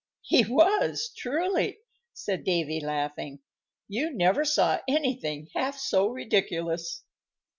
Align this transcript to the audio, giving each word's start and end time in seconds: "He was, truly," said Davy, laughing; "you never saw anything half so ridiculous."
"He 0.23 0.43
was, 0.43 1.11
truly," 1.15 1.77
said 2.11 2.43
Davy, 2.43 2.79
laughing; 2.83 3.41
"you 3.87 4.11
never 4.11 4.43
saw 4.43 4.79
anything 4.87 5.49
half 5.53 5.77
so 5.77 6.07
ridiculous." 6.07 7.03